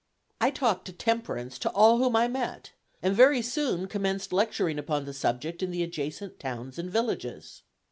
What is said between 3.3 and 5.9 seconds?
soon commenced lecturing upon the subject in the